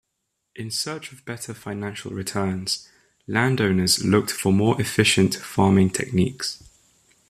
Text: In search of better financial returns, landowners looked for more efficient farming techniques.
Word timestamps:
In 0.55 0.71
search 0.71 1.11
of 1.11 1.25
better 1.25 1.53
financial 1.53 2.09
returns, 2.09 2.89
landowners 3.27 4.03
looked 4.03 4.31
for 4.31 4.51
more 4.51 4.81
efficient 4.81 5.35
farming 5.35 5.91
techniques. 5.91 6.63